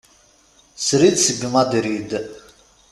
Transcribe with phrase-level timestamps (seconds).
[0.85, 2.11] Srid seg Madrid.